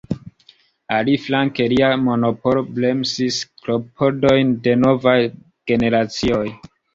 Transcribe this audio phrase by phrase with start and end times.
[0.99, 5.15] Aliflanke lia monopolo bremsis klopodojn de novaj
[5.73, 6.43] generacioj.